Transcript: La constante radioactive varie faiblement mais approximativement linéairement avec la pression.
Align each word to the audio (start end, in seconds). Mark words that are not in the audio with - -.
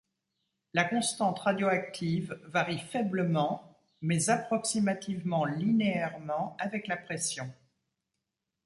La 0.73 0.85
constante 0.85 1.37
radioactive 1.41 2.35
varie 2.47 2.79
faiblement 2.79 3.77
mais 4.01 4.31
approximativement 4.31 5.45
linéairement 5.45 6.57
avec 6.59 6.87
la 6.87 6.97
pression. 6.97 7.53